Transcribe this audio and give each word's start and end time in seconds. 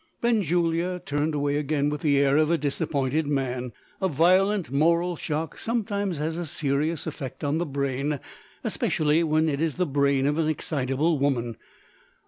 Benjulia 0.19 0.97
turned 0.97 1.35
away 1.35 1.57
again 1.57 1.91
with 1.91 2.01
the 2.01 2.17
air 2.17 2.35
of 2.35 2.49
a 2.49 2.57
disappointed 2.57 3.27
man. 3.27 3.71
A 4.01 4.07
violent 4.07 4.71
moral 4.71 5.15
shock 5.15 5.59
sometimes 5.59 6.17
has 6.17 6.37
a 6.37 6.45
serious 6.47 7.05
effect 7.05 7.43
on 7.43 7.59
the 7.59 7.67
brain 7.67 8.19
especially 8.63 9.21
when 9.23 9.47
it 9.47 9.61
is 9.61 9.75
the 9.75 9.85
brain 9.85 10.25
of 10.25 10.39
an 10.39 10.49
excitable 10.49 11.19
woman. 11.19 11.55